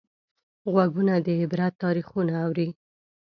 [0.71, 2.67] غوږونه د عبرت تاریخونه اوري